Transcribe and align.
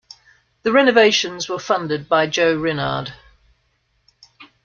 The 0.63 0.71
renovations 0.71 1.47
were 1.47 1.59
funded 1.59 2.09
by 2.09 2.25
Joe 2.25 2.57
Rinard. 2.57 3.13